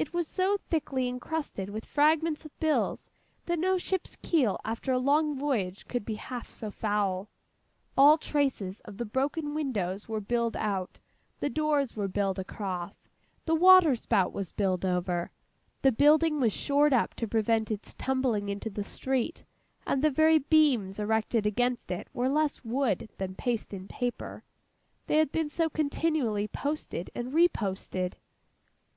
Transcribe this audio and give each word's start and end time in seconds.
It 0.00 0.12
was 0.12 0.26
so 0.26 0.58
thickly 0.68 1.06
encrusted 1.06 1.70
with 1.70 1.86
fragments 1.86 2.44
of 2.44 2.58
bills, 2.58 3.08
that 3.46 3.56
no 3.56 3.78
ship's 3.78 4.16
keel 4.20 4.60
after 4.64 4.90
a 4.90 4.98
long 4.98 5.38
voyage 5.38 5.86
could 5.86 6.04
be 6.04 6.16
half 6.16 6.50
so 6.50 6.72
foul. 6.72 7.28
All 7.96 8.18
traces 8.18 8.80
of 8.80 8.96
the 8.96 9.04
broken 9.04 9.54
windows 9.54 10.08
were 10.08 10.20
billed 10.20 10.56
out, 10.56 10.98
the 11.38 11.48
doors 11.50 11.94
were 11.94 12.08
billed 12.08 12.40
across, 12.40 13.08
the 13.44 13.54
water 13.54 13.94
spout 13.94 14.32
was 14.32 14.50
billed 14.50 14.84
over. 14.84 15.30
The 15.82 15.92
building 15.92 16.40
was 16.40 16.52
shored 16.52 16.92
up 16.92 17.14
to 17.14 17.28
prevent 17.28 17.70
its 17.70 17.94
tumbling 17.94 18.48
into 18.48 18.70
the 18.70 18.82
street; 18.82 19.44
and 19.86 20.02
the 20.02 20.10
very 20.10 20.38
beams 20.40 20.98
erected 20.98 21.46
against 21.46 21.92
it 21.92 22.08
were 22.12 22.28
less 22.28 22.64
wood 22.64 23.08
than 23.18 23.36
paste 23.36 23.72
and 23.72 23.88
paper, 23.88 24.42
they 25.06 25.18
had 25.18 25.30
been 25.30 25.48
so 25.48 25.70
continually 25.70 26.48
posted 26.48 27.08
and 27.14 27.32
reposted. 27.32 28.14